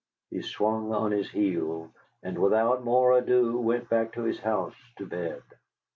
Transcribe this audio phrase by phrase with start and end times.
[0.31, 1.91] He swung on his heel,
[2.23, 5.43] and without more ado went back to his house to bed.